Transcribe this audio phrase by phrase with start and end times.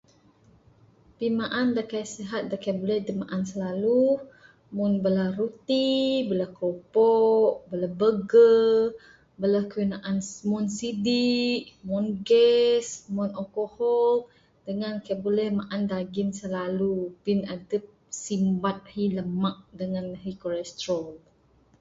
[1.17, 4.01] Pimaan da kai sihat da kai buleh adup maan slalu,
[4.75, 5.89] mung bala ruti,
[6.29, 8.73] bala kropok, bala burger,
[9.41, 10.17] bala kayuh naan
[10.49, 14.13] mon sidik, mon gas, mon alkohol
[14.67, 16.93] dengan kai buleh maan dagin selalu
[17.23, 17.83] bin adup
[18.23, 21.07] simbat ahi lamak dengan ahi kolestrol.